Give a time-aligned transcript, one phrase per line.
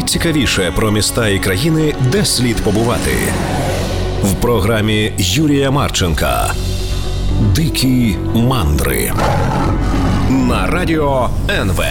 [0.00, 3.10] найцікавіше про міста і країни, де слід побувати
[4.22, 6.52] в програмі Юрія Марченка.
[7.54, 9.12] Дикі мандри
[10.30, 11.82] на радио НВ.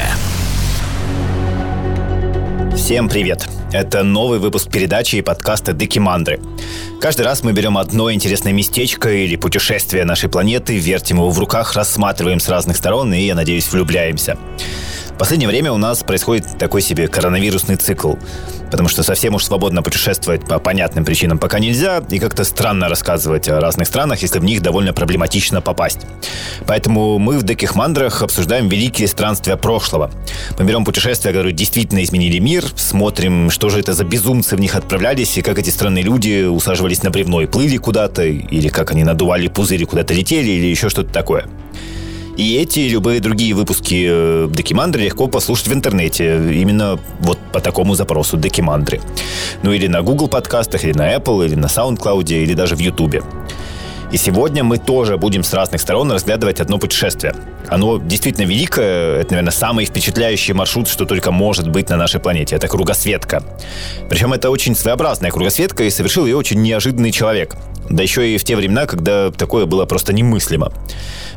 [2.75, 3.47] Всем привет!
[3.73, 6.39] Это новый выпуск передачи и подкаста «Дыки Мандры».
[7.01, 11.75] Каждый раз мы берем одно интересное местечко или путешествие нашей планеты, вертим его в руках,
[11.75, 14.37] рассматриваем с разных сторон и, я надеюсь, влюбляемся.
[15.20, 18.14] Последнее время у нас происходит такой себе коронавирусный цикл
[18.70, 23.48] потому что совсем уж свободно путешествовать по понятным причинам пока нельзя, и как-то странно рассказывать
[23.48, 25.98] о разных странах, если в них довольно проблематично попасть.
[26.66, 30.10] Поэтому мы в «Диких мандрах» обсуждаем великие странствия прошлого.
[30.58, 34.76] Мы берем путешествия, которые действительно изменили мир, смотрим, что же это за безумцы в них
[34.76, 39.02] отправлялись, и как эти странные люди усаживались на бревно и плыли куда-то, или как они
[39.02, 41.46] надували пузыри куда-то летели, или еще что-то такое.
[42.40, 46.36] И эти и любые другие выпуски э, Декимандры легко послушать в интернете.
[46.54, 49.02] Именно вот по такому запросу Декимандры.
[49.62, 53.22] Ну или на Google подкастах, или на Apple, или на SoundCloud, или даже в YouTube.
[54.10, 57.34] И сегодня мы тоже будем с разных сторон разглядывать одно путешествие.
[57.68, 62.56] Оно действительно великое, это, наверное, самый впечатляющий маршрут, что только может быть на нашей планете.
[62.56, 63.42] Это кругосветка.
[64.08, 67.54] Причем это очень своеобразная кругосветка, и совершил ее очень неожиданный человек.
[67.90, 70.72] Да еще и в те времена, когда такое было просто немыслимо.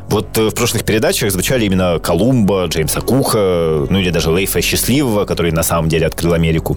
[0.08, 5.24] Вот э, в прошлых передачах звучали именно Колумба, Джеймса Куха, ну или даже Лейфа Счастливого,
[5.24, 6.76] который на самом деле открыл Америку.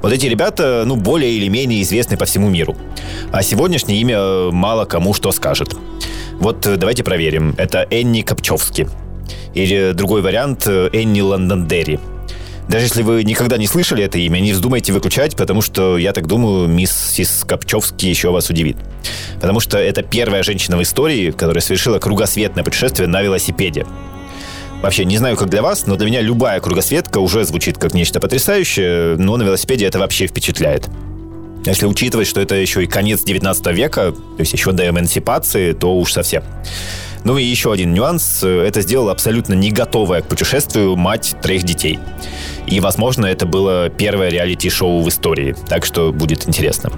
[0.00, 2.76] Вот эти ребята, ну, более или менее известны по всему миру.
[3.30, 5.76] А сегодняшнее имя э, мало кому что скажет.
[6.40, 7.54] Вот э, давайте проверим.
[7.58, 8.88] Это Энни Копчевский.
[9.54, 12.00] Или другой вариант Энни Лондондерри.
[12.68, 16.26] Даже если вы никогда не слышали это имя, не вздумайте выключать, потому что, я так
[16.26, 18.76] думаю, миссис Копчевский еще вас удивит.
[19.40, 23.84] Потому что это первая женщина в истории, которая совершила кругосветное путешествие на велосипеде.
[24.80, 28.20] Вообще, не знаю, как для вас, но для меня любая кругосветка уже звучит как нечто
[28.20, 30.88] потрясающее, но на велосипеде это вообще впечатляет.
[31.64, 35.96] Если учитывать, что это еще и конец 19 века, то есть еще до эмансипации, то
[35.96, 36.42] уж совсем.
[37.24, 38.42] Ну и еще один нюанс.
[38.42, 41.98] Это сделала абсолютно не готовая к путешествию мать троих детей.
[42.66, 45.54] И, возможно, это было первое реалити-шоу в истории.
[45.68, 46.90] Так что будет интересно.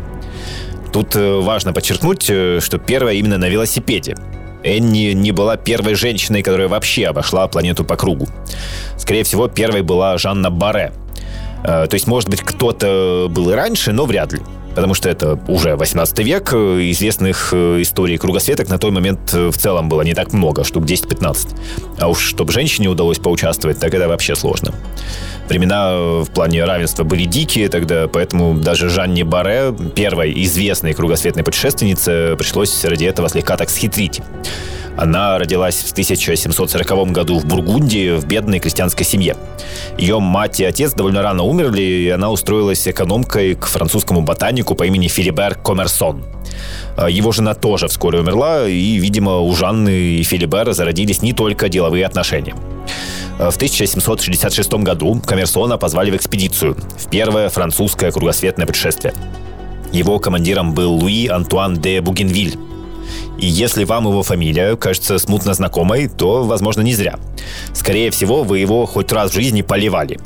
[0.92, 4.14] Тут э, важно подчеркнуть, э, что первая именно на велосипеде.
[4.62, 8.28] Энни не была первой женщиной, которая вообще обошла планету по кругу.
[8.96, 10.92] Скорее всего, первой была Жанна Баре.
[11.64, 14.40] Э, то есть, может быть, кто-то был и раньше, но вряд ли
[14.74, 19.56] потому что это уже 18 век, известных э, историй кругосветок на тот момент э, в
[19.56, 21.48] целом было не так много, штук 10-15.
[21.98, 24.74] А уж чтобы женщине удалось поучаствовать, так это вообще сложно.
[25.48, 31.44] Времена э, в плане равенства были дикие тогда, поэтому даже Жанне Баре, первой известной кругосветной
[31.44, 34.20] путешественнице, пришлось ради этого слегка так схитрить.
[34.96, 39.36] Она родилась в 1740 году в Бургундии в бедной крестьянской семье.
[39.98, 44.84] Ее мать и отец довольно рано умерли, и она устроилась экономкой к французскому ботанику по
[44.84, 46.24] имени Филибер Коммерсон.
[46.96, 51.68] А его жена тоже вскоре умерла, и, видимо, у Жанны и Филибера зародились не только
[51.68, 52.54] деловые отношения.
[53.38, 59.12] В 1766 году Коммерсона позвали в экспедицию, в первое французское кругосветное путешествие.
[59.90, 62.56] Его командиром был Луи Антуан де Бугенвиль,
[63.44, 67.18] и если вам его фамилия кажется смутно знакомой, то, возможно, не зря.
[67.74, 70.18] Скорее всего, вы его хоть раз в жизни поливали.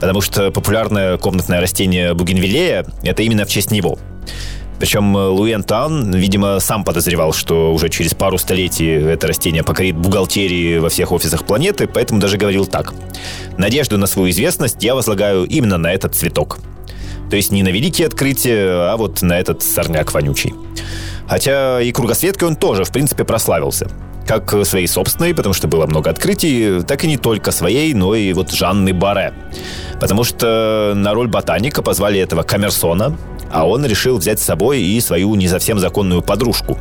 [0.00, 3.96] Потому что популярное комнатное растение бугенвиллея– это именно в честь него.
[4.80, 10.78] Причем Луи Антуан, видимо, сам подозревал, что уже через пару столетий это растение покорит бухгалтерии
[10.78, 12.92] во всех офисах планеты, поэтому даже говорил так.
[13.56, 16.58] «Надежду на свою известность я возлагаю именно на этот цветок».
[17.30, 20.54] То есть не на великие открытия, а вот на этот сорняк вонючий.
[21.28, 23.88] Хотя и кругосветкой он тоже, в принципе, прославился.
[24.26, 28.32] Как своей собственной, потому что было много открытий, так и не только своей, но и
[28.32, 29.32] вот Жанны Баре.
[30.00, 33.16] Потому что на роль ботаника позвали этого Камерсона,
[33.50, 36.78] а он решил взять с собой и свою не совсем законную подружку.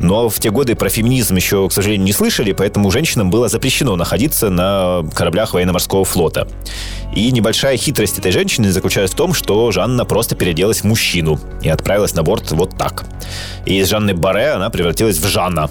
[0.00, 3.96] Но в те годы про феминизм еще, к сожалению, не слышали, поэтому женщинам было запрещено
[3.96, 6.46] находиться на кораблях военно-морского флота.
[7.18, 11.68] И небольшая хитрость этой женщины заключалась в том, что Жанна просто переоделась в мужчину и
[11.68, 13.04] отправилась на борт вот так.
[13.66, 15.68] И из Жанны Баре она превратилась в Жанна,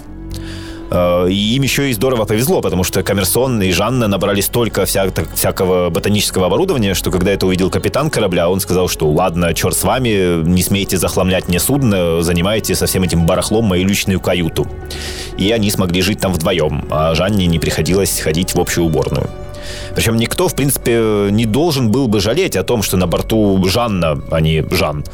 [0.90, 5.10] Э, и им еще и здорово повезло, потому что Коммерсон и Жанна набрали столько вся,
[5.10, 9.76] так, всякого ботанического оборудования, что когда это увидел капитан корабля, он сказал, что ладно, черт
[9.76, 14.66] с вами, не смейте захламлять мне судно, занимайте со всем этим барахлом мою личную каюту.
[15.36, 19.28] И они смогли жить там вдвоем, а Жанне не приходилось ходить в общую уборную.
[19.94, 24.20] Причем никто, в принципе, не должен был бы жалеть о том, что на борту Жанна,
[24.30, 25.04] а не Жан.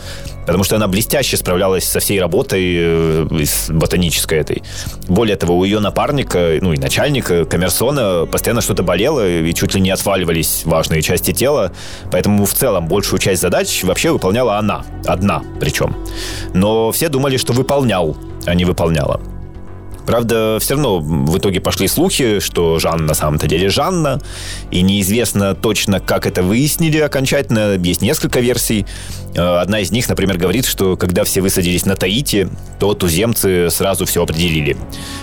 [0.46, 3.26] Потому что она блестяще справлялась со всей работой э,
[3.70, 4.62] ботанической этой.
[5.08, 9.81] Более того, у ее напарника, ну и начальника Коммерсона постоянно что-то болело и чуть ли
[9.81, 11.73] не отваливались важные части тела.
[12.11, 14.85] Поэтому в целом большую часть задач вообще выполняла она.
[15.06, 15.96] Одна причем.
[16.52, 19.20] Но все думали, что выполнял, а не выполняла.
[20.06, 24.21] Правда, все равно в итоге пошли слухи, что Жанна на самом-то деле Жанна,
[24.71, 27.77] и неизвестно точно, как это выяснили окончательно.
[27.77, 28.87] Есть несколько версий.
[29.35, 32.49] Э, одна из них, например, говорит, что когда все высадились на Таити,
[32.79, 34.77] то туземцы сразу все определили.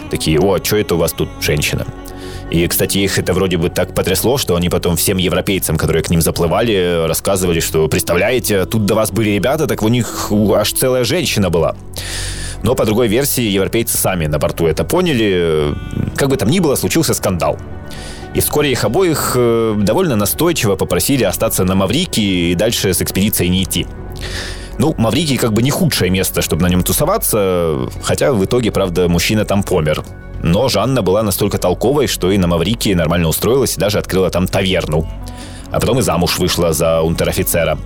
[0.10, 1.86] Такие, о, а что это у вас тут женщина?
[2.52, 6.10] И, кстати, их это вроде бы так потрясло, что они потом всем европейцам, которые к
[6.10, 11.06] ним заплывали, рассказывали, что, представляете, тут до вас были ребята, так у них аж целая
[11.06, 11.78] женщина была.
[12.64, 15.74] Но по другой версии, европейцы сами на борту это поняли.
[16.16, 17.58] Как бы там ни было, случился скандал.
[18.34, 23.50] И вскоре их обоих э, довольно настойчиво попросили остаться на Маврике и дальше с экспедицией
[23.50, 23.88] не идти.
[24.78, 29.10] Ну, Маврикий как бы не худшее место, чтобы на нем тусоваться, хотя в итоге, правда,
[29.10, 30.04] мужчина там помер.
[30.44, 34.48] Но Жанна была настолько толковой, что и на Маврике нормально устроилась и даже открыла там
[34.48, 35.08] таверну.
[35.72, 37.78] А потом и замуж вышла за унтер-офицера.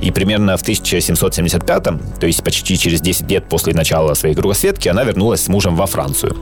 [0.00, 5.04] И примерно в 1775-м, то есть почти через 10 лет после начала своей кругосветки, она
[5.04, 6.36] вернулась с мужем во Францию.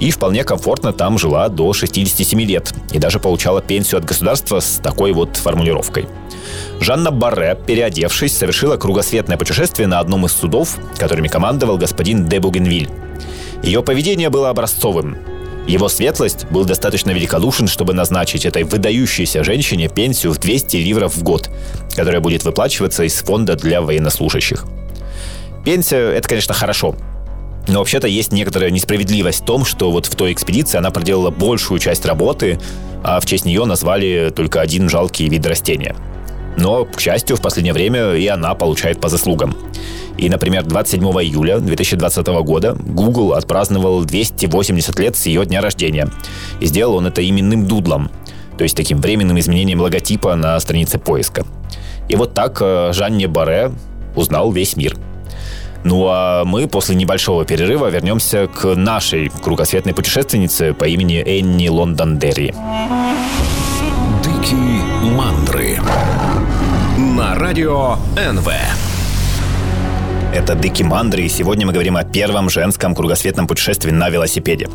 [0.00, 2.74] И вполне комфортно там жила до 67 лет.
[2.92, 6.06] И даже получала пенсию от государства с такой вот формулировкой.
[6.80, 12.90] Жанна Барре, переодевшись, совершила кругосветное путешествие на одном из судов, которыми командовал господин де Бугенвиль.
[13.62, 15.16] Ее поведение было образцовым.
[15.66, 21.22] Его светлость был достаточно великодушен, чтобы назначить этой выдающейся женщине пенсию в 200 ливров в
[21.22, 21.50] год,
[21.94, 24.64] которая будет выплачиваться из фонда для военнослужащих.
[25.64, 26.94] Пенсия– это, конечно, хорошо,
[27.68, 31.80] но вообще-то есть некоторая несправедливость в том, что вот в той экспедиции она проделала большую
[31.80, 32.60] часть работы,
[33.02, 35.96] а в честь нее назвали только один жалкий вид растения.
[36.56, 39.54] Но, к счастью, в последнее время и она получает по заслугам.
[40.16, 46.08] И, например, 27 июля 2020 года Google отпраздновал 280 лет с ее дня рождения.
[46.60, 48.10] И сделал он это именным дудлом,
[48.56, 51.44] то есть таким временным изменением логотипа на странице поиска.
[52.08, 53.72] И вот так э, Жанне Баре
[54.14, 54.96] узнал весь мир.
[55.84, 62.54] Ну а мы после небольшого перерыва вернемся к нашей кругосветной путешественнице по имени Энни Лондондерри.
[62.54, 63.35] Дикие
[67.36, 68.48] радио НВ.
[70.34, 74.68] Это Дыки Мандры, и сегодня мы говорим о первом женском кругосветном путешествии на велосипеде.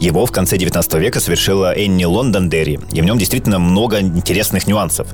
[0.00, 5.08] Его в конце 19 века совершила Энни Лондондерри, и в нем действительно много интересных нюансов.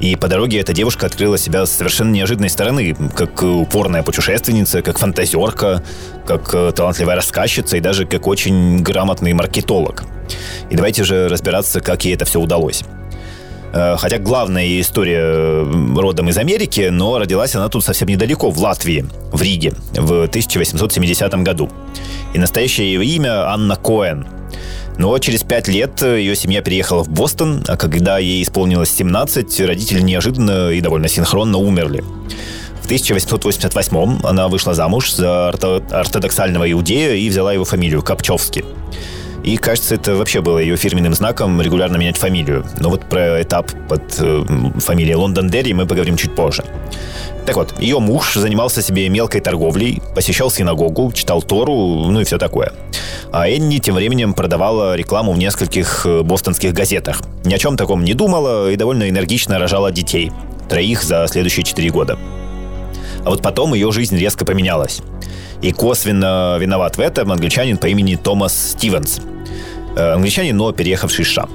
[0.00, 4.98] И по дороге эта девушка открыла себя с совершенно неожиданной стороны, как упорная путешественница, как
[4.98, 5.82] фантазерка,
[6.26, 10.04] как э, талантливая рассказчица и даже как очень грамотный маркетолог.
[10.68, 12.84] И давайте же разбираться, как ей это все удалось.
[13.72, 18.58] Э, хотя главная история э, родом из Америки, но родилась она тут совсем недалеко, в
[18.58, 21.70] Латвии, в Риге, в 1870 году.
[22.34, 24.26] И настоящее ее имя Анна Коэн.
[24.96, 30.00] Но через пять лет ее семья переехала в Бостон, а когда ей исполнилось 17, родители
[30.00, 32.02] неожиданно и довольно синхронно умерли.
[32.82, 38.64] В 1888 она вышла замуж за ортодоксального иудея и взяла его фамилию Копчевский.
[39.48, 42.66] И, кажется, это вообще было ее фирменным знаком регулярно менять фамилию.
[42.80, 44.44] Но вот про этап под э,
[44.76, 46.66] фамилией Лондон-Дерри мы поговорим чуть позже.
[47.46, 51.72] Так вот, ее муж занимался себе мелкой торговлей, посещал синагогу, читал Тору,
[52.10, 52.74] ну и все такое.
[53.32, 57.22] А Энни тем временем продавала рекламу в нескольких э, бостонских газетах.
[57.46, 60.30] Ни о чем таком не думала и довольно энергично рожала детей.
[60.68, 62.18] Троих за следующие четыре года.
[63.24, 65.00] А вот потом ее жизнь резко поменялась.
[65.62, 69.22] И косвенно виноват в этом англичанин по имени Томас Стивенс.
[69.98, 71.48] Э, англичанин, но переехавший из США.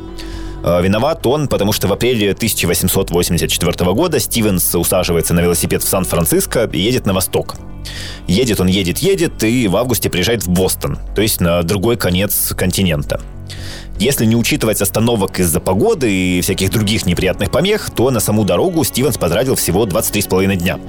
[0.64, 6.70] Э, виноват он, потому что в апреле 1884 года Стивенс усаживается на велосипед в Сан-Франциско
[6.74, 7.56] и едет на восток.
[8.28, 12.54] Едет он, едет, едет, и в августе приезжает в Бостон, то есть на другой конец
[12.56, 13.22] континента.
[13.98, 18.84] Если не учитывать остановок из-за погоды и всяких других неприятных помех, то на саму дорогу
[18.84, 20.80] Стивенс потратил всего 23,5 дня.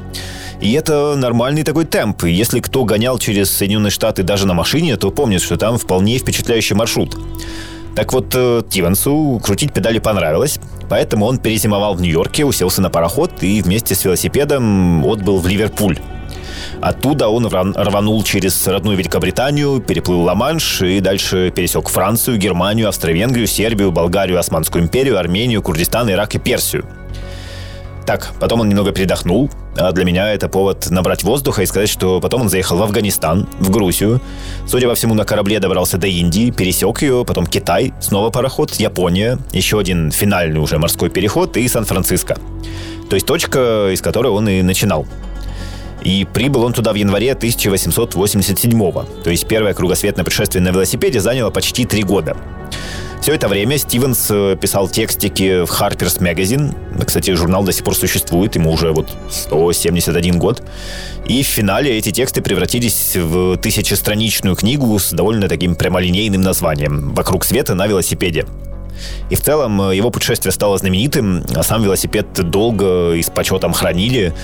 [0.61, 2.25] И это нормальный такой темп.
[2.25, 6.77] Если кто гонял через Соединенные Штаты даже на машине, то помнит, что там вполне впечатляющий
[6.77, 7.17] маршрут.
[7.95, 10.59] Так вот, э, Тивансу крутить педали понравилось,
[10.89, 15.99] поэтому он перезимовал в Нью-Йорке, уселся на пароход и вместе с велосипедом отбыл в Ливерпуль.
[16.81, 23.93] Оттуда он рванул через родную Великобританию, переплыл Ла-Манш и дальше пересек Францию, Германию, Австро-Венгрию, Сербию,
[23.93, 26.85] Болгарию, Османскую империю, Армению, Курдистан, Ирак и Персию–
[28.07, 32.21] Так, потом он немного передохнул, а для меня это повод набрать воздуха и сказать, что
[32.21, 34.21] потом он заехал в Афганистан, в Грузию.
[34.67, 39.39] Судя по всему, на корабле добрался до Индии, пересек ее, потом Китай, снова пароход, Япония,
[39.53, 42.37] еще один финальный уже морской переход и Сан-Франциско.
[43.09, 45.07] То есть точка, из которой он и начинал.
[46.03, 48.93] И прибыл он туда в январе 1887
[49.25, 52.37] То есть первое кругосветное путешествие на велосипеде заняло почти три года.
[53.25, 56.75] Все это время Стивенс э, писал текстики в Harper's Magazine.
[57.07, 60.63] Кстати, журнал до сих пор существует, ему уже вот 171 год.
[61.25, 67.47] И в финале эти тексты превратились в тысячестраничную книгу с довольно таким прямолинейным названием «Вокруг
[67.47, 68.45] света на велосипеде».
[69.31, 73.73] И в целом э, его путешествие стало знаменитым, а сам велосипед долго и с почетом
[73.73, 74.35] хранили,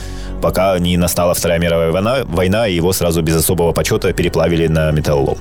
[0.41, 4.91] пока не настала Вторая мировая война, война и его сразу без особого почета переплавили на
[4.91, 5.37] металлолом.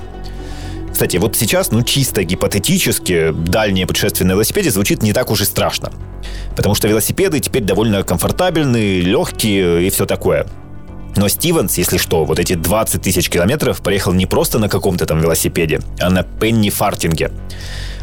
[0.92, 5.44] Кстати, вот сейчас, ну, чисто гипотетически, дальнее путешествие на велосипеде звучит не так уж и
[5.44, 5.92] страшно.
[6.56, 10.46] Потому что велосипеды теперь довольно комфортабельные, легкие и все такое.
[11.16, 15.20] Но Стивенс, если что, вот эти 20 тысяч километров проехал не просто на каком-то там
[15.20, 17.32] велосипеде, а на пенни-фартинге.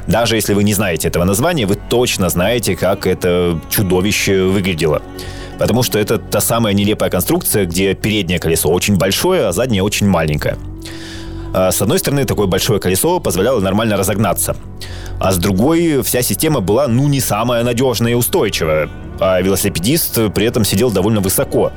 [0.08, 5.02] Даже если вы не знаете этого названия, вы точно знаете, как это чудовище выглядело.
[5.60, 10.08] Потому что это та самая нелепая конструкция, где переднее колесо очень большое, а заднее очень
[10.08, 10.58] маленькое.
[11.54, 14.56] А, с одной стороны, такое большое колесо позволяло нормально разогнаться.
[15.20, 18.90] А с другой, вся система была, ну, не самая надежная и устойчивая.
[19.20, 21.72] А велосипедист при этом сидел довольно высоко.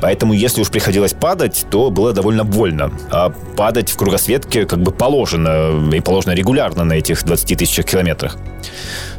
[0.00, 2.92] Поэтому, если уж приходилось падать, то было довольно больно.
[3.10, 8.36] А падать в кругосветке как бы положено, и положено регулярно на этих 20 тысячах километрах.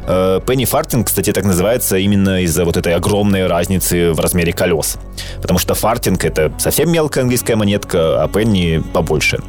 [0.06, 4.98] Э, Пенни фартинг, кстати, так называется именно из-за вот этой огромной разницы в размере колес.
[5.42, 9.40] Потому что фартинг— это совсем мелкая английская монетка, а пенни побольше.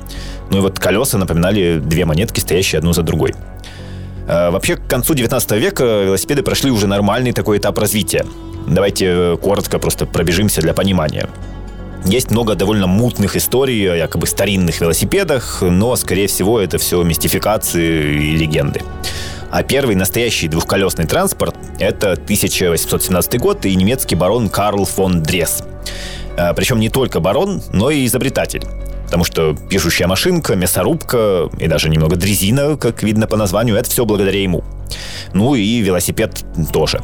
[0.50, 3.34] Ну и вот колеса напоминали две монетки, стоящие одну за другой.
[4.28, 8.26] Э, вообще, к концу 19 века велосипеды прошли уже нормальный такой этап развития.
[8.68, 11.30] Давайте э, коротко просто пробежимся для понимания.
[12.06, 18.32] Есть много довольно мутных историй о якобы старинных велосипедах, но, скорее всего, это все мистификации
[18.32, 18.82] и легенды.
[19.50, 25.63] А первый настоящий двухколесный транспорт– это 1817 год и немецкий барон Карл фон Дресс.
[26.38, 28.63] Э, Причем не только барон, но и изобретатель.
[29.06, 34.04] Потому что пишущая машинка, мясорубка и даже немного дрезина, как видно по названию, это все
[34.06, 34.66] благодаря ему.
[35.34, 37.01] Ну и велосипед тоже.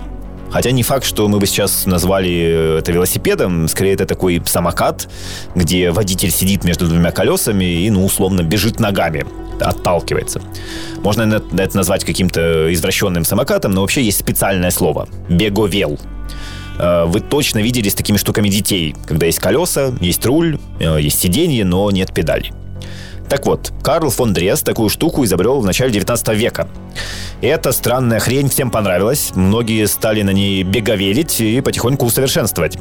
[0.53, 3.67] Хотя не факт, что мы бы сейчас назвали это велосипедом.
[3.67, 5.09] Скорее, это такой самокат,
[5.55, 9.25] где водитель сидит между двумя колесами и, ну, условно, бежит ногами,
[9.59, 10.43] отталкивается.
[11.01, 15.99] Можно это назвать каким-то извращенным самокатом, но вообще есть специальное слово– беговел.
[16.77, 21.19] Э, вы точно видели с такими штуками детей, когда есть колеса, есть руль, э, есть
[21.19, 22.53] сиденье, но нет педалей.
[23.33, 26.67] Так вот, Карл фон Дрес такую штуку изобрел в начале 19 века.
[27.41, 29.31] Эта странная хрень всем понравилась.
[29.33, 32.77] Многие стали на ней беговелить и потихоньку усовершенствовать.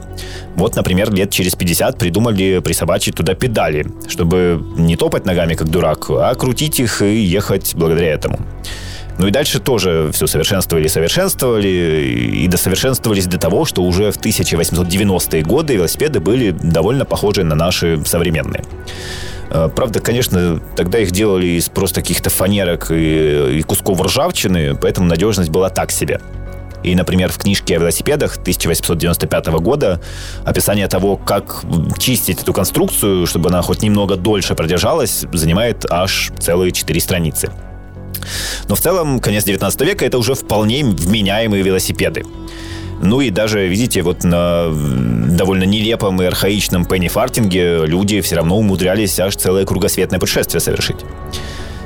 [0.55, 6.11] Вот, например, лет через 50 придумали присобачить туда педали, чтобы не топать ногами, как дурак,
[6.11, 8.39] а крутить их и ехать благодаря этому.
[9.19, 15.43] Ну и дальше тоже все совершенствовали совершенствовали, и досовершенствовались до того, что уже в 1890-е
[15.45, 18.65] годы велосипеды были довольно похожи на наши современные.
[19.53, 25.07] Э, правда, конечно, тогда их делали из просто каких-то фанерок и, и кусков ржавчины, поэтому
[25.07, 26.21] надежность была так себе.
[26.83, 30.01] И, например, в книжке о велосипедах 1895 года
[30.45, 31.63] описание того, как
[31.99, 37.53] чистить эту конструкцию, чтобы она хоть немного дольше продержалась, занимает аж целые четыре страницы.
[38.69, 42.25] Но в целом, конец 19 века это уже вполне вменяемые велосипеды.
[43.03, 49.19] Ну и даже, видите, вот на довольно нелепом и архаичном пеннифартинге люди все равно умудрялись
[49.19, 50.99] аж целое кругосветное путешествие совершить.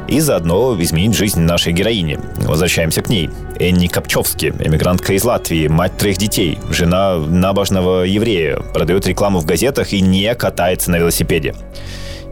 [0.08, 2.20] И заодно изменить жизнь нашей героини.
[2.36, 3.30] Возвращаемся к ней.
[3.58, 9.92] Энни Копчевски, эмигрантка из Латвии, мать троих детей, жена набожного еврея, продает рекламу в газетах
[9.92, 11.54] и не катается на велосипеде.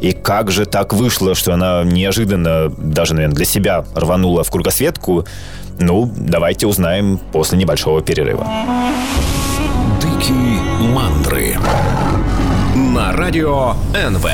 [0.01, 5.25] И как же так вышло, что она неожиданно, даже, наверное, для себя рванула в кругосветку?
[5.79, 8.47] Ну, давайте узнаем после небольшого перерыва.
[10.01, 11.57] Дикие мандры
[12.75, 14.27] на радио НВ.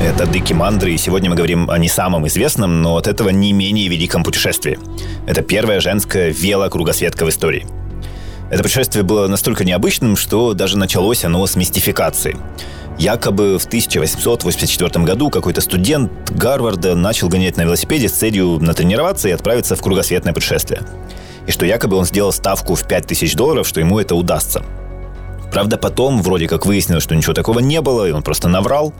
[0.00, 3.52] Это Дыки Мандры, и сегодня мы говорим о не самом известном, но от этого не
[3.52, 4.78] менее великом путешествии.
[5.26, 7.66] Это первая женская велокругосветка в истории.
[8.48, 12.36] Это путешествие было настолько необычным, что даже началось оно с мистификации.
[12.98, 19.32] Якобы в 1884 году какой-то студент Гарварда начал гонять на велосипеде с целью натренироваться и
[19.32, 20.82] отправиться в кругосветное путешествие.
[21.46, 24.64] И что якобы он сделал ставку в 5000 долларов, что ему это удастся.
[25.52, 28.92] Правда, потом вроде как выяснилось, что ничего такого не было, и он просто наврал.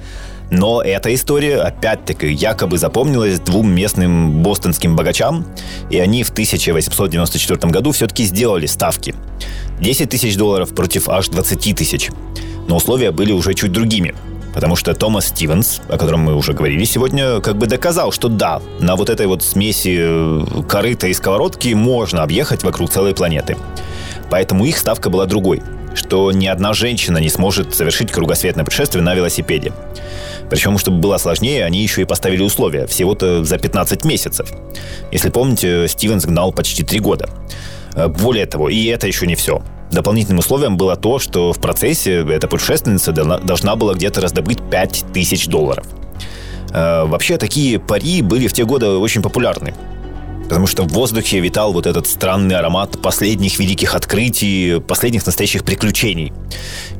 [0.50, 5.44] Но эта история, опять-таки, якобы запомнилась двум местным бостонским богачам,
[5.90, 9.14] и они в 1894 году все-таки сделали ставки.
[9.80, 12.10] 10 тысяч долларов против аж 20 тысяч.
[12.68, 14.14] Но условия были уже чуть другими.
[14.54, 18.60] Потому что Томас Стивенс, о котором мы уже говорили сегодня, как бы доказал, что да,
[18.80, 23.56] на вот этой вот смеси э, корыта и сковородки можно объехать вокруг целой планеты.
[24.30, 25.62] Поэтому их ставка была другой,
[25.94, 29.72] что ни одна женщина не сможет совершить кругосветное путешествие на велосипеде.
[30.50, 34.50] Причем, чтобы было сложнее, они еще и поставили условия, всего-то за 15 месяцев.
[35.12, 37.28] Если помните, Стивенс гнал почти 3 года.
[37.94, 39.62] Э, более того, и это еще не все.
[39.90, 45.86] Дополнительным условием было то, что в процессе эта путешественница должна была где-то раздобыть 5000 долларов.
[46.72, 49.74] Э, вообще, такие пари были в те годы очень популярны.
[50.44, 56.32] Потому что в воздухе витал вот этот странный аромат последних великих открытий, последних настоящих приключений.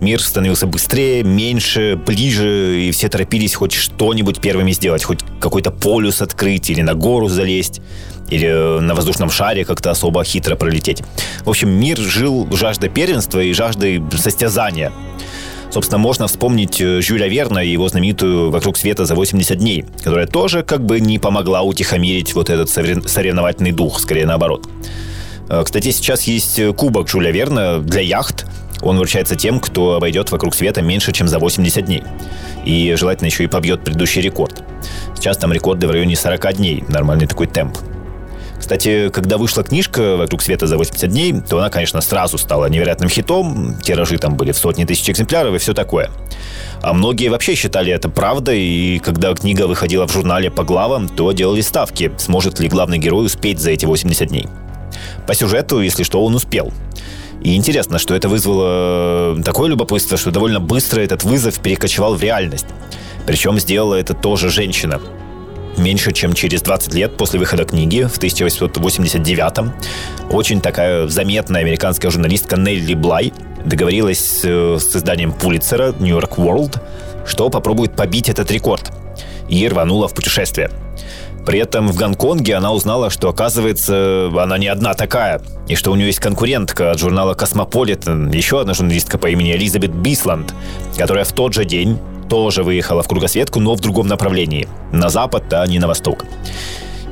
[0.03, 6.21] Мир становился быстрее, меньше, ближе, и все торопились хоть что-нибудь первыми сделать, хоть какой-то полюс
[6.21, 7.81] открыть или на гору залезть
[8.31, 11.03] или на воздушном шаре как-то особо хитро пролететь.
[11.45, 14.93] В общем, мир жил жаждой первенства и жаждой состязания.
[15.71, 20.27] Собственно, можно вспомнить э, Жюля Верна и его знаменитую «Вокруг света за 80 дней», которая
[20.27, 24.67] тоже как бы не помогла утихомирить вот этот соревновательный дух, скорее наоборот.
[25.49, 28.47] Э, кстати, сейчас есть кубок Жюля Верна для яхт.
[28.81, 32.03] Он вручается тем, кто обойдет вокруг света меньше, чем за 80 дней.
[32.65, 34.63] И желательно еще и побьет предыдущий рекорд.
[35.17, 36.85] Сейчас там рекорды в районе 40 дней.
[36.89, 37.77] Нормальный такой темп.
[38.59, 43.09] Кстати, когда вышла книжка «Вокруг света за 80 дней», то она, конечно, сразу стала невероятным
[43.09, 43.77] хитом.
[43.83, 46.11] Тиражи там были в сотни тысяч экземпляров и все такое.
[46.83, 51.31] А многие вообще считали это правдой, и когда книга выходила в журнале по главам, то
[51.33, 54.49] делали ставки, сможет ли главный герой успеть за эти 80 дней.
[55.27, 56.73] По сюжету, если что, он успел.
[57.41, 62.67] И интересно, что это вызвало такое любопытство, что довольно быстро этот вызов перекочевал в реальность.
[63.27, 65.01] Причем сделала это тоже женщина–
[65.79, 69.73] меньше чем через 20 лет после выхода книги в 1889-м
[70.31, 73.33] очень такая заметная американская журналистка Нелли Блай
[73.65, 76.81] договорилась э, с изданием Пулитцера New York World,
[77.27, 78.91] что попробует побить этот рекорд.
[79.49, 80.71] И рванула в путешествие.
[81.47, 85.95] При этом в Гонконге она узнала, что, оказывается, она не одна такая, и что у
[85.95, 90.53] нее есть конкурентка от журнала «Космополитен», еще одна журналистка по имени Элизабет Бисланд,
[90.99, 94.69] которая в тот же день тоже выехала в кругосветку, но в другом направлении.
[94.93, 96.25] На запад, а не на восток.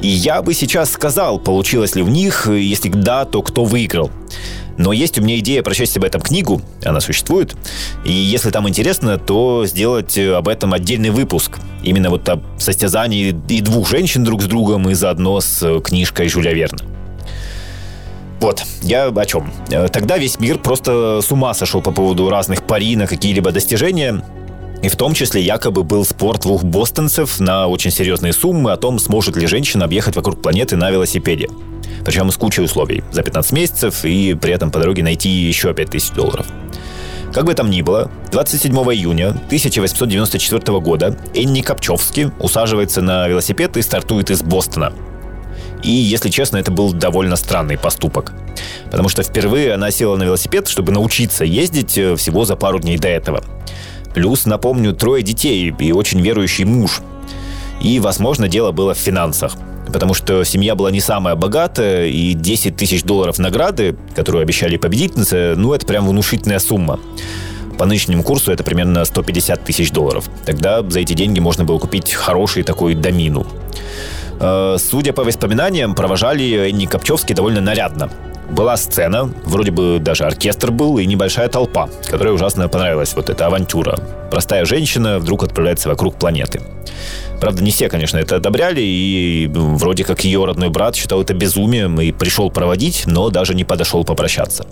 [0.00, 4.10] И я бы сейчас сказал, получилось ли у них, если да, то кто выиграл.
[4.78, 7.56] Но есть у меня идея прочесть об этом книгу, она существует.
[8.04, 11.58] И если там интересно, то сделать об этом отдельный выпуск.
[11.82, 16.52] Именно вот о состязании и двух женщин друг с другом, и заодно с книжкой Жюля
[16.52, 16.80] Верна.
[18.38, 19.50] Вот, я о чем.
[19.90, 24.22] Тогда весь мир просто с ума сошел по поводу разных пари на какие-либо достижения.
[24.82, 28.98] И в том числе якобы был спор двух бостонцев на очень серьезные суммы о том,
[28.98, 31.48] сможет ли женщина объехать вокруг планеты на велосипеде.
[32.04, 33.02] Причем с кучей условий.
[33.10, 36.46] За 15 месяцев и при этом по дороге найти еще 5000 долларов.
[37.32, 43.82] Как бы там ни было, 27 июня 1894 года Энни Копчевски усаживается на велосипед и
[43.82, 44.92] стартует из Бостона.
[45.82, 48.32] И, если честно, это был довольно странный поступок.
[48.90, 52.96] Потому что впервые она села на велосипед, чтобы научиться ездить э, всего за пару дней
[52.98, 53.44] до этого.
[54.16, 57.02] Плюс, напомню, трое детей и очень верующий муж.
[57.82, 59.56] И, возможно, дело было в финансах.
[59.92, 65.52] Потому что семья была не самая богатая, и 10 тысяч долларов награды, которую обещали победительнице,
[65.58, 66.98] ну, это прям внушительная сумма.
[67.76, 70.30] По нынешнему курсу это примерно 150 тысяч долларов.
[70.46, 73.46] Тогда за эти деньги можно было купить хороший такой домину.
[74.40, 78.10] Э, судя по воспоминаниям, провожали Энни Копчевский довольно нарядно
[78.50, 83.46] была сцена, вроде бы даже оркестр был и небольшая толпа, которой ужасно понравилась вот эта
[83.46, 83.98] авантюра.
[84.30, 86.60] Простая женщина вдруг отправляется вокруг планеты.
[87.40, 91.34] Правда, не все, конечно, это одобряли, и ну, вроде как ее родной брат считал это
[91.34, 94.66] безумием и пришел проводить, но даже не подошел попрощаться.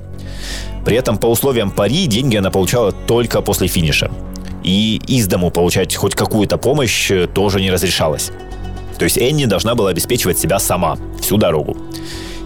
[0.85, 4.11] При этом по условиям пари деньги она получала только после финиша.
[4.63, 8.31] И из дому получать хоть какую-то помощь тоже не разрешалось.
[8.99, 11.77] То есть Энни должна была обеспечивать себя сама всю дорогу.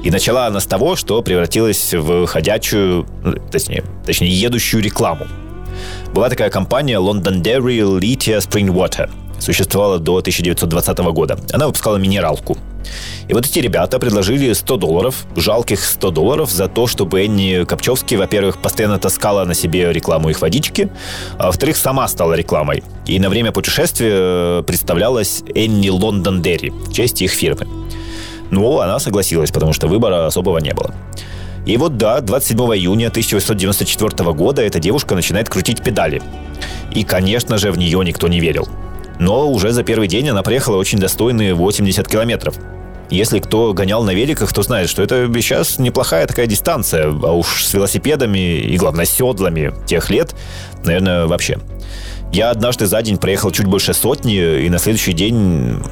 [0.04, 5.26] И начала она с того, что превратилась в ходячую, ну, точнее, точнее, едущую рекламу.
[6.12, 9.10] Была такая компания Londonderry Lithia Spring Water.
[9.40, 11.38] Существовала до 1920 года.
[11.52, 12.56] Она выпускала минералку.
[13.28, 18.16] И вот эти ребята предложили 100 долларов, жалких 100 долларов за то, чтобы Энни Копчевский,
[18.16, 20.88] во-первых, постоянно таскала на себе рекламу их водички,
[21.38, 22.82] а во-вторых, сама стала рекламой.
[23.06, 27.66] И на время путешествия представлялась Энни Лондон в честь их фирмы.
[28.50, 30.94] Но она согласилась, потому что выбора особого не было.
[31.66, 36.22] И вот да, 27 июня 1894 года эта девушка начинает крутить педали.
[36.92, 38.68] И, конечно же, в нее никто не верил.
[39.18, 42.54] Но уже за первый день она проехала очень достойные 80 километров.
[43.10, 47.64] Если кто гонял на великах, то знает, что это сейчас неплохая такая дистанция, а уж
[47.64, 50.34] с велосипедами и, главное, с седлами тех лет,
[50.84, 51.58] наверное, вообще.
[52.32, 55.82] Я однажды за день проехал чуть больше сотни, и на следующий день,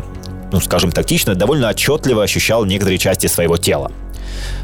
[0.57, 3.93] ну, скажем тактично, довольно отчетливо ощущал некоторые части своего тела.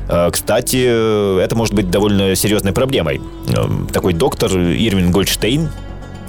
[0.08, 3.20] Э, кстати, это может быть довольно серьезной проблемой.
[3.48, 5.68] Э, такой доктор Ирвин Гольдштейн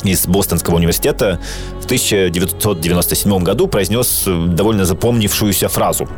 [0.03, 1.39] из Бостонского университета
[1.79, 6.09] в 1997 году произнес довольно запомнившуюся фразу.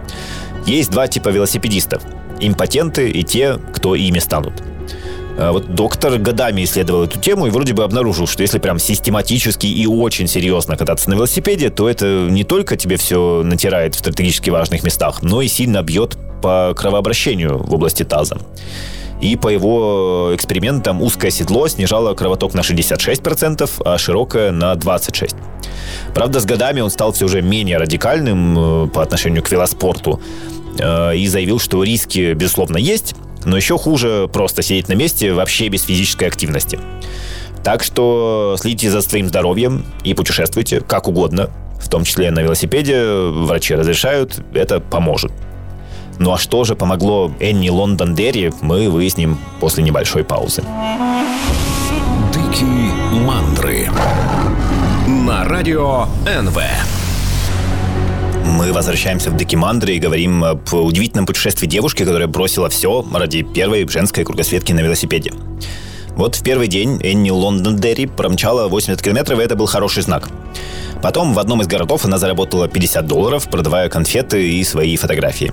[0.65, 2.01] Есть два типа велосипедистов.
[2.39, 4.53] Импотенты и те, кто ими станут.
[5.37, 9.67] А вот доктор годами исследовал эту тему и вроде бы обнаружил, что если прям систематически
[9.67, 14.49] и очень серьезно кататься на велосипеде, то это не только тебе все натирает в стратегически
[14.49, 18.37] важных местах, но и сильно бьет по кровообращению в области таза.
[19.21, 25.35] И по его экспериментам узкое седло снижало кровоток на 66%, а широкое на 26%.
[26.13, 30.21] Правда, с годами он стал все же менее радикальным э, по отношению к велоспорту
[30.79, 35.67] э, и заявил, что риски, безусловно, есть, но еще хуже просто сидеть на месте вообще
[35.69, 36.79] без физической активности.
[37.63, 43.03] Так что следите за своим здоровьем и путешествуйте как угодно, в том числе на велосипеде.
[43.05, 45.31] Врачи разрешают, это поможет.
[46.19, 50.63] Ну а что же помогло Энни Лондон Дерри, мы выясним после небольшой паузы.
[52.33, 52.91] Дикие
[53.25, 53.89] мандры
[55.07, 57.04] на радио НВ.
[58.45, 63.87] Мы возвращаемся в Декимандры и говорим об удивительном путешествии девушки, которая бросила все ради первой
[63.87, 65.33] женской кругосветки на велосипеде.
[66.15, 70.29] Вот в первый день Энни Лондон-Дерри промчала 80 километров, и это был хороший знак.
[71.01, 75.51] Потом в одном из городов она заработала 50 долларов, продавая конфеты и свои фотографии.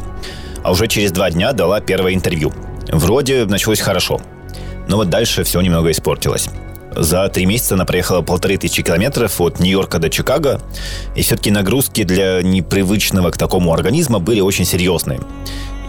[0.62, 2.52] А уже через два дня дала первое интервью.
[2.88, 4.20] Вроде началось хорошо.
[4.86, 6.50] Но вот дальше все немного испортилось.
[6.96, 10.60] За три месяца она проехала полторы тысячи километров от Нью-Йорка до Чикаго,
[11.14, 15.20] и все-таки нагрузки для непривычного к такому организма были очень серьезные.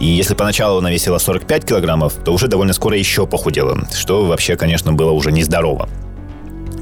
[0.00, 4.56] И если поначалу она весила 45 килограммов, то уже довольно скоро еще похудела, что вообще,
[4.56, 5.88] конечно, было уже нездорово.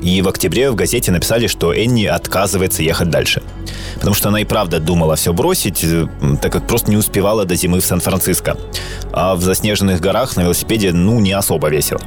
[0.03, 3.41] И в октябре в газете написали, что Энни отказывается ехать дальше.
[3.95, 5.85] Потому что она и правда думала все бросить,
[6.41, 8.57] так как просто не успевала до зимы в Сан-Франциско.
[9.13, 12.01] А в заснеженных горах на велосипеде, ну, не особо весело.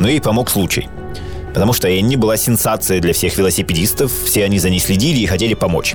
[0.00, 0.88] Но ей помог случай–
[1.54, 5.54] потому что Энни была сенсацией для всех велосипедистов, все они за ней следили и хотели
[5.54, 5.94] помочь.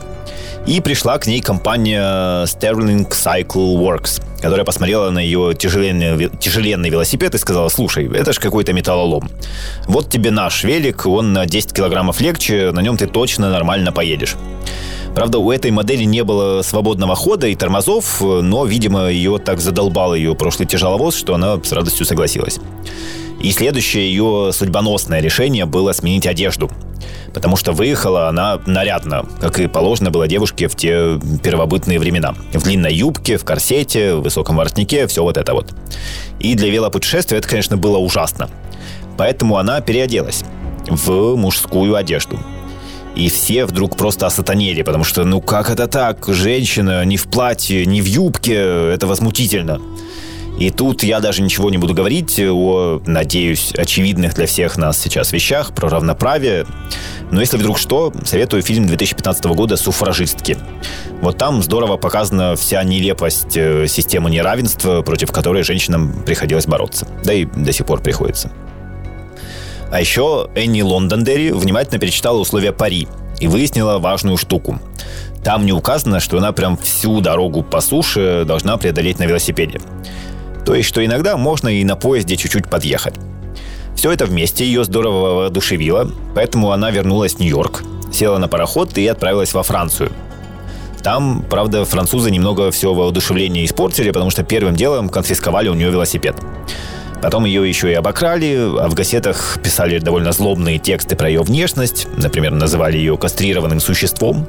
[0.66, 7.36] И пришла к ней компания Sterling Cycle Works, которая посмотрела на ее тяжеленный, тяжеленный велосипед
[7.36, 9.30] и сказала, слушай, это же какой-то металлолом.
[9.88, 14.36] Вот тебе наш велик, он на 10 килограммов легче, на нем ты точно нормально поедешь.
[15.16, 20.14] Правда, у этой модели не было свободного хода и тормозов, но, видимо, ее так задолбал
[20.14, 22.60] ее прошлый тяжеловоз, что она с радостью согласилась.
[23.42, 26.70] И следующее ее судьбоносное решение было сменить одежду.
[27.34, 32.36] Потому что выехала она нарядно, как и положено было девушке в те первобытные времена.
[32.54, 35.74] В длинной юбке, в корсете, в высоком воротнике, все вот это вот.
[36.40, 38.50] И для велопутешествия это, конечно, было ужасно.
[39.18, 40.44] Поэтому она переоделась
[40.90, 42.40] в мужскую одежду.
[43.16, 46.26] И все вдруг просто осатанели, потому что, ну как это так?
[46.28, 49.82] Женщина не в платье, не в юбке, это возмутительно.
[50.60, 55.32] И тут я даже ничего не буду говорить о, надеюсь, очевидных для всех нас сейчас
[55.32, 56.66] вещах про равноправие.
[57.32, 60.58] Но если вдруг что, советую фильм 2015 года «Суфражистки».
[61.22, 67.08] Вот там здорово показана вся нелепость э, системы неравенства, против которой женщинам приходилось бороться.
[67.24, 68.52] Да и до сих пор приходится.
[69.92, 73.08] А еще Энни Лондондерри внимательно перечитала условия пари
[73.40, 74.80] и выяснила важную штуку.
[75.42, 79.80] Там не указано, что она прям всю дорогу по суше должна преодолеть на велосипеде.
[80.70, 83.16] То есть, что иногда можно и на поезде чуть-чуть подъехать.
[83.96, 87.82] Все это вместе ее здорово воодушевило, поэтому она вернулась в Нью-Йорк,
[88.14, 90.12] села на пароход и отправилась во Францию.
[91.02, 96.36] Там, правда, французы немного все воодушевление испортили, потому что первым делом конфисковали у нее велосипед.
[97.22, 102.08] Потом ее еще и обокрали, а в газетах писали довольно злобные тексты про ее внешность.
[102.18, 104.48] Например, называли ее кастрированным существом.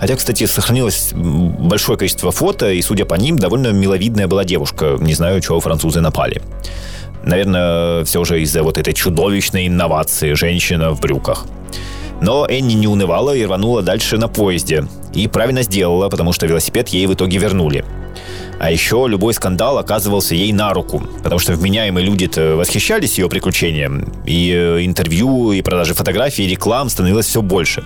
[0.00, 4.96] Хотя, кстати, сохранилось большое количество фото, и, судя по ним, довольно миловидная была девушка.
[5.00, 6.40] Не знаю, чего французы напали.
[7.22, 11.44] Наверное, все же из-за вот этой чудовищной инновации «женщина в брюках».
[12.20, 14.86] Но Энни не унывала и рванула дальше на поезде.
[15.12, 17.84] И правильно сделала, потому что велосипед ей в итоге вернули.
[18.58, 24.12] А еще любой скандал оказывался ей на руку, потому что вменяемые люди-то восхищались ее приключением,
[24.24, 27.84] и э, интервью, и продажи фотографий, и реклам становилось все больше.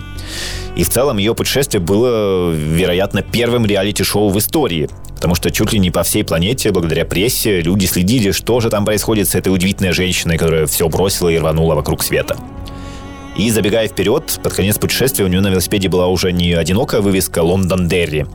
[0.76, 5.80] И в целом ее путешествие было, вероятно, первым реалити-шоу в истории, потому что чуть ли
[5.80, 9.92] не по всей планете, благодаря прессе, люди следили, что же там происходит с этой удивительной
[9.92, 12.36] женщиной, которая все бросила и рванула вокруг света.
[13.40, 17.38] И забегая вперед, под конец путешествия у нее на велосипеде была уже не одинокая вывеска
[17.38, 18.26] «Лондон Дерри»,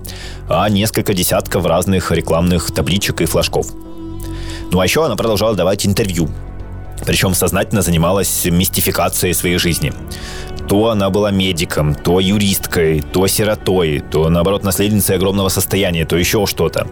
[0.49, 3.67] а несколько десятков разных рекламных табличек и флажков.
[4.71, 6.27] Ну а еще она продолжала давать интервью.
[7.05, 9.93] Причем сознательно занималась мистификацией своей жизни.
[10.67, 16.45] То она была медиком, то юристкой, то сиротой, то, наоборот, наследницей огромного состояния, то еще
[16.47, 16.87] что-то.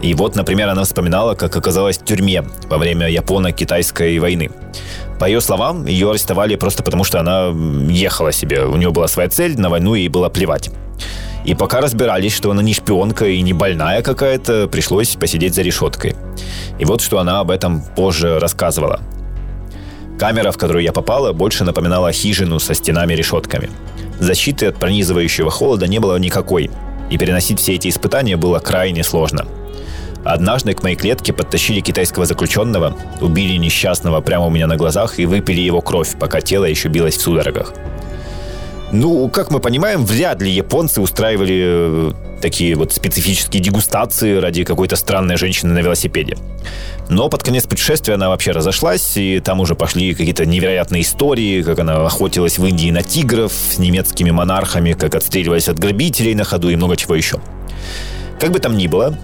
[0.00, 4.50] И вот, например, она вспоминала, как оказалась в тюрьме во время Японо-Китайской войны.
[5.18, 7.48] По ее словам, ее арестовали просто потому, что она
[7.90, 8.64] ехала себе.
[8.64, 10.70] У нее была своя цель, на войну ей было плевать.
[11.44, 16.16] И пока разбирались, что она не шпионка и не больная какая-то, пришлось посидеть за решеткой.
[16.78, 19.00] И вот что она об этом позже рассказывала.
[20.18, 23.70] Камера, в которую я попала, больше напоминала хижину со стенами-решетками.
[24.20, 26.70] Защиты от пронизывающего холода не было никакой,
[27.10, 29.46] и переносить все эти испытания было крайне сложно.
[30.24, 35.26] Однажды к моей клетке подтащили китайского заключенного, убили несчастного прямо у меня на глазах и
[35.26, 37.74] выпили его кровь, пока тело еще билось в судорогах.
[38.94, 44.94] Ну, как мы понимаем, вряд ли японцы устраивали э, такие вот специфические дегустации ради какой-то
[44.94, 46.38] странной женщины на велосипеде.
[47.08, 51.80] Но под конец путешествия она вообще разошлась, и там уже пошли какие-то невероятные истории, как
[51.80, 56.68] она охотилась в Индии на тигров с немецкими монархами, как отстреливалась от грабителей на ходу
[56.68, 57.40] и много чего еще.
[58.38, 59.18] Как бы там ни было,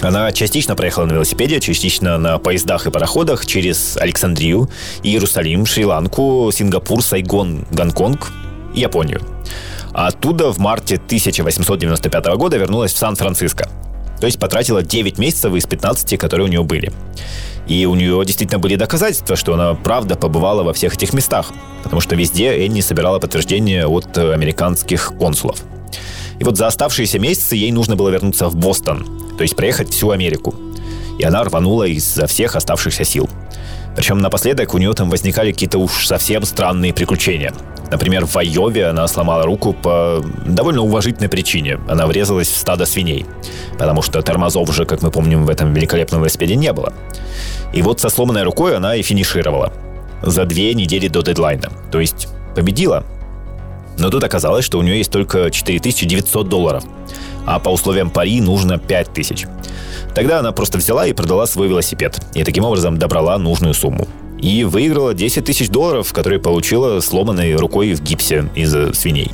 [0.00, 4.68] она частично проехала на велосипеде, частично на поездах и пароходах через Александрию,
[5.04, 8.32] Иерусалим, Шри-Ланку, Сингапур, Сайгон, Гонконг
[8.74, 9.20] и Японию.
[9.92, 13.68] Оттуда в марте 1895 года вернулась в Сан-Франциско.
[14.20, 16.92] То есть потратила 9 месяцев из 15, которые у нее были.
[17.66, 21.52] И у нее действительно были доказательства, что она правда побывала во всех этих местах.
[21.82, 25.62] Потому что везде Энни собирала подтверждение от американских консулов.
[26.38, 29.06] И вот за оставшиеся месяцы ей нужно было вернуться в Бостон,
[29.36, 30.54] то есть проехать всю Америку.
[31.18, 33.28] И она рванула из-за всех оставшихся сил.
[33.96, 37.52] Причем напоследок у нее там возникали какие-то уж совсем странные приключения.
[37.90, 41.78] Например, в Айове она сломала руку по довольно уважительной причине.
[41.88, 43.26] Она врезалась в стадо свиней.
[43.78, 46.92] Потому что тормозов уже, как мы помним, в этом великолепном велосипеде не было.
[47.72, 49.72] И вот со сломанной рукой она и финишировала.
[50.22, 51.70] За две недели до дедлайна.
[51.92, 53.04] То есть победила.
[53.98, 56.84] Но тут оказалось, что у нее есть только 4900 долларов.
[57.46, 59.46] А по условиям пари нужно 5000.
[60.14, 62.20] Тогда она просто взяла и продала свой велосипед.
[62.34, 64.08] И таким образом добрала нужную сумму.
[64.40, 69.32] И выиграла 10 тысяч долларов, которые получила сломанной рукой в гипсе из свиней.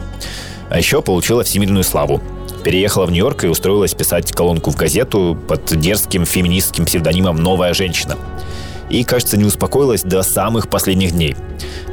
[0.70, 2.20] А еще получила всемирную славу.
[2.62, 8.16] Переехала в Нью-Йорк и устроилась писать колонку в газету под дерзким феминистским псевдонимом «Новая женщина».
[8.90, 11.36] И, кажется, не успокоилась до самых последних дней.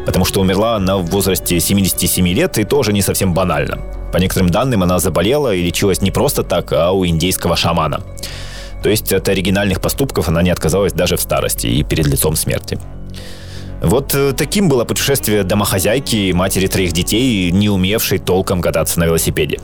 [0.05, 3.79] Потому что умерла она в возрасте 77 лет и тоже не совсем банально.
[4.11, 8.01] По некоторым данным, она заболела и лечилась не просто так, а у индейского шамана.
[8.81, 12.79] То есть от оригинальных поступков она не отказалась даже в старости и перед лицом смерти.
[13.81, 19.59] Вот э, таким было путешествие домохозяйки, матери троих детей, не умевшей толком кататься на велосипеде.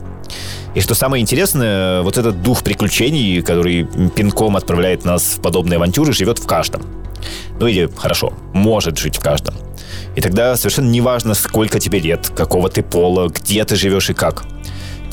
[0.75, 6.13] И что самое интересное, вот этот дух приключений, который пинком отправляет нас в подобные авантюры,
[6.13, 7.02] живет в каждом.
[7.59, 9.55] Ну или, хорошо, может жить в каждом.
[10.15, 14.13] И тогда совершенно не важно, сколько тебе лет, какого ты пола, где ты живешь и
[14.13, 14.43] как.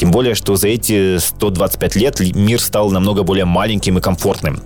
[0.01, 4.63] Тем более, что за эти 125 лет мир стал намного более маленьким и комфортным.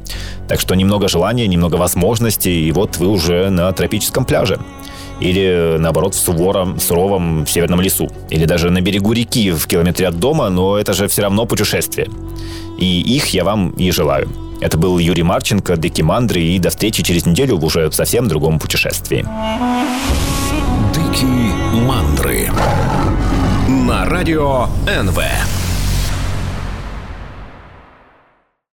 [0.48, 4.60] Так что немного желания, немного возможностей, и вот вы уже на тропическом пляже.
[5.20, 8.08] Или, наоборот, в сувором, суровом северном лесу.
[8.30, 12.08] Или даже на берегу реки в километре от дома, но это же все равно путешествие.
[12.78, 14.28] И их я вам и желаю.
[14.64, 18.58] Это был Юрий Марченко, Дыки Мандры, и до встречи через неделю в уже совсем другом
[18.58, 19.26] путешествии.
[20.94, 21.26] Дыки
[21.86, 22.50] Мандры
[23.68, 25.18] на радио НВ.